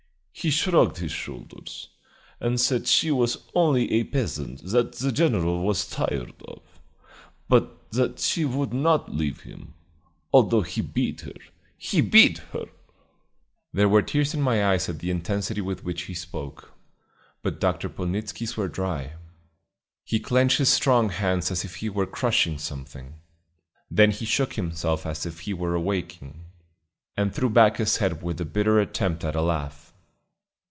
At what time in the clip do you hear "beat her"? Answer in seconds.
10.81-11.35, 12.01-12.65